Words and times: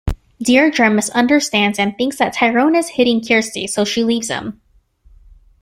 Deirdre 0.41 0.89
misunderstands 0.89 1.77
and 1.77 1.95
thinks 1.95 2.17
that 2.17 2.33
Tyrone 2.33 2.75
is 2.75 2.89
hitting 2.89 3.23
Kirsty 3.23 3.67
so 3.67 3.85
she 3.85 4.03
leaves 4.03 4.29
him. 4.29 4.59